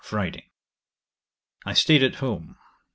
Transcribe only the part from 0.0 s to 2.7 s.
Friday. I staid at home.